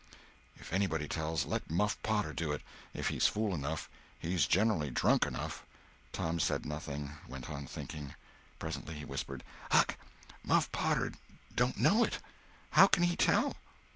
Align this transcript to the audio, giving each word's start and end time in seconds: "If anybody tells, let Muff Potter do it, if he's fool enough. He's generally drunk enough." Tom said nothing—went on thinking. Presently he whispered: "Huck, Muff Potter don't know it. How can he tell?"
"If 0.55 0.73
anybody 0.73 1.07
tells, 1.07 1.45
let 1.45 1.69
Muff 1.69 2.01
Potter 2.01 2.33
do 2.33 2.51
it, 2.53 2.63
if 2.91 3.09
he's 3.09 3.27
fool 3.27 3.53
enough. 3.53 3.87
He's 4.17 4.47
generally 4.47 4.89
drunk 4.89 5.27
enough." 5.27 5.63
Tom 6.11 6.39
said 6.39 6.65
nothing—went 6.65 7.51
on 7.51 7.67
thinking. 7.67 8.15
Presently 8.57 8.95
he 8.95 9.05
whispered: 9.05 9.43
"Huck, 9.69 9.97
Muff 10.43 10.71
Potter 10.71 11.13
don't 11.55 11.77
know 11.77 12.03
it. 12.03 12.17
How 12.71 12.87
can 12.87 13.03
he 13.03 13.15
tell?" 13.15 13.57